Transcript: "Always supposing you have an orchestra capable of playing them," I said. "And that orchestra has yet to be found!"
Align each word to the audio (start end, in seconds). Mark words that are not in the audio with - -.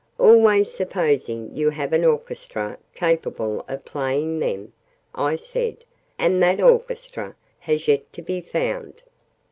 "Always 0.17 0.73
supposing 0.73 1.55
you 1.55 1.69
have 1.69 1.93
an 1.93 2.03
orchestra 2.03 2.79
capable 2.95 3.63
of 3.67 3.85
playing 3.85 4.39
them," 4.39 4.73
I 5.13 5.35
said. 5.35 5.85
"And 6.17 6.41
that 6.41 6.59
orchestra 6.59 7.35
has 7.59 7.87
yet 7.87 8.11
to 8.13 8.23
be 8.23 8.41
found!" 8.41 9.03